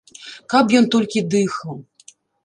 Каб 0.53 0.71
ён 0.79 0.87
толькі 0.95 1.23
дыхаў. 1.33 1.75